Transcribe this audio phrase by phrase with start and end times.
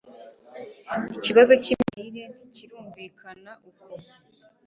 [1.15, 3.87] Ikibazo cyimirire ntikirumvikana uko